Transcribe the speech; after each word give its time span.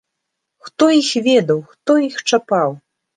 Хто 0.69 0.87
іх 1.01 1.09
ведаў, 1.27 1.59
хто 1.73 1.91
іх 2.07 2.15
чапаў! 2.29 2.73